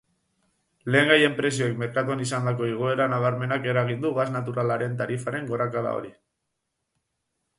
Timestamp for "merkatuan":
1.81-2.23